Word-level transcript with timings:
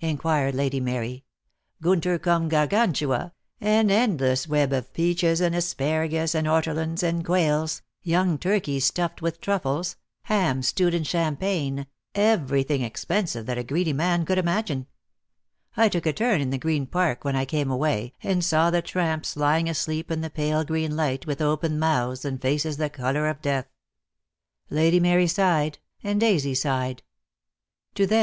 inquired 0.00 0.52
Lady 0.52 0.80
Mary." 0.80 1.24
Gunier 1.80 2.20
cum 2.20 2.50
Gargantiia, 2.50 3.30
an 3.60 3.88
endless 3.88 4.48
web 4.48 4.72
of 4.72 4.92
peaches 4.92 5.40
and 5.40 5.54
asparagus 5.54 6.34
and 6.34 6.48
ortolans 6.48 7.04
and 7.04 7.24
quails, 7.24 7.82
young 8.02 8.36
turkeys 8.36 8.84
stuffed 8.84 9.22
with 9.22 9.40
truffles, 9.40 9.94
hams 10.22 10.66
stewed 10.66 10.92
in 10.92 11.04
champagne, 11.04 11.86
everything 12.16 12.82
expensive 12.82 13.46
that 13.46 13.58
a 13.58 13.62
greedy 13.62 13.92
man 13.92 14.24
could 14.24 14.38
imagine. 14.38 14.88
I 15.76 15.88
took 15.88 16.04
a 16.06 16.12
turn 16.12 16.40
in 16.40 16.50
the 16.50 16.58
Green 16.58 16.86
Park 16.86 17.22
when 17.24 17.36
I 17.36 17.44
came 17.44 17.70
away, 17.70 18.12
and 18.24 18.44
saw 18.44 18.70
the 18.72 18.82
tramps 18.82 19.36
lying 19.36 19.68
asleep 19.70 20.10
in 20.10 20.20
the 20.20 20.30
pale 20.30 20.64
green 20.64 20.96
light, 20.96 21.28
with 21.28 21.40
open 21.40 21.78
mouths, 21.78 22.24
and 22.24 22.42
faces 22.42 22.76
the 22.76 22.90
colour 22.90 23.28
of 23.28 23.40
death." 23.40 23.68
Lady 24.68 24.98
Mary 24.98 25.28
sighed, 25.28 25.78
and 26.02 26.18
Daisy 26.18 26.56
sighed. 26.56 27.04
To 27.04 27.04
them 27.04 27.04
136 27.04 27.04
DEAD 27.04 28.02
LOVE 28.02 28.10
HAS 28.10 28.10
CHAINS. 28.10 28.22